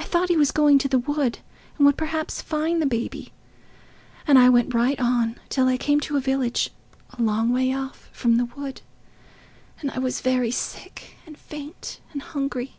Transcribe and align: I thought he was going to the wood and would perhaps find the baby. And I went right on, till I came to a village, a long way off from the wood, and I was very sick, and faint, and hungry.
I 0.00 0.02
thought 0.02 0.30
he 0.30 0.36
was 0.36 0.50
going 0.50 0.78
to 0.78 0.88
the 0.88 0.98
wood 0.98 1.38
and 1.76 1.86
would 1.86 1.96
perhaps 1.96 2.42
find 2.42 2.82
the 2.82 2.86
baby. 2.86 3.30
And 4.26 4.36
I 4.36 4.48
went 4.48 4.74
right 4.74 4.98
on, 4.98 5.38
till 5.48 5.68
I 5.68 5.76
came 5.76 6.00
to 6.00 6.16
a 6.16 6.20
village, 6.20 6.70
a 7.16 7.22
long 7.22 7.52
way 7.52 7.72
off 7.72 8.10
from 8.12 8.36
the 8.36 8.46
wood, 8.46 8.80
and 9.80 9.92
I 9.92 10.00
was 10.00 10.22
very 10.22 10.50
sick, 10.50 11.14
and 11.24 11.38
faint, 11.38 12.00
and 12.12 12.20
hungry. 12.22 12.78